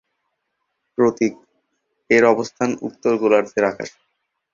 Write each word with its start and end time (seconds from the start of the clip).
প্রতীক 0.97 1.33
।এর 2.09 2.23
অবস্থান 2.33 2.69
উত্তর 2.87 3.13
গোলার্ধের 3.21 3.63
আকাশে। 3.63 3.97